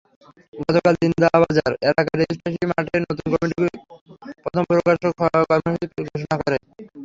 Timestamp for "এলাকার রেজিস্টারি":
1.81-2.57